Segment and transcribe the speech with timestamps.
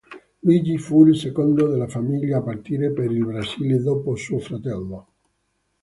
[0.41, 5.09] Luigi fu il secondo della famiglia a partire per il Brasile, dopo suo fratello.